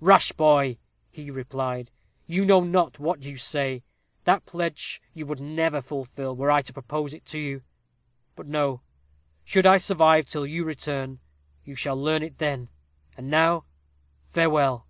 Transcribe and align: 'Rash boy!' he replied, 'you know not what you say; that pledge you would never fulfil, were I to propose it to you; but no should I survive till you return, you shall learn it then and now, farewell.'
'Rash 0.00 0.30
boy!' 0.30 0.78
he 1.10 1.32
replied, 1.32 1.90
'you 2.28 2.44
know 2.44 2.60
not 2.60 3.00
what 3.00 3.24
you 3.24 3.36
say; 3.36 3.82
that 4.22 4.46
pledge 4.46 5.02
you 5.14 5.26
would 5.26 5.40
never 5.40 5.82
fulfil, 5.82 6.36
were 6.36 6.48
I 6.48 6.62
to 6.62 6.72
propose 6.72 7.12
it 7.12 7.24
to 7.26 7.40
you; 7.40 7.62
but 8.36 8.46
no 8.46 8.82
should 9.42 9.66
I 9.66 9.78
survive 9.78 10.26
till 10.28 10.46
you 10.46 10.62
return, 10.62 11.18
you 11.64 11.74
shall 11.74 12.00
learn 12.00 12.22
it 12.22 12.38
then 12.38 12.68
and 13.16 13.28
now, 13.30 13.64
farewell.' 14.28 14.86